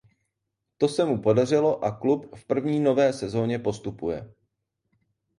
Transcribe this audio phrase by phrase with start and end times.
[0.77, 4.33] To se mu podařilo a klub v první nové sezoně postupuje.